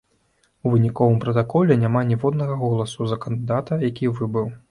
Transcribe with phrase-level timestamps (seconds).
[0.67, 4.53] У выніковым пратаколе няма ніводнага голасу за кандыдата, які выбыў.